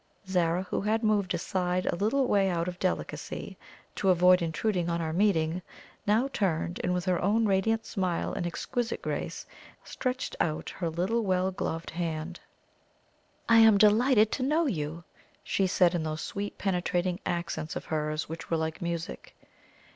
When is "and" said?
6.83-6.91, 8.33-8.47